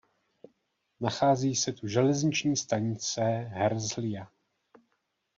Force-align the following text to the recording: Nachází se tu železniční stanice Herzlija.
Nachází 0.99 1.55
se 1.55 1.73
tu 1.73 1.87
železniční 1.87 2.57
stanice 2.57 3.21
Herzlija. 3.47 4.29